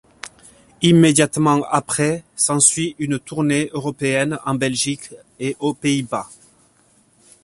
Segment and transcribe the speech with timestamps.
[0.81, 6.27] Immédiatement après, s'ensuit une tournée européenne en Belgique, et aux Pays-Bas.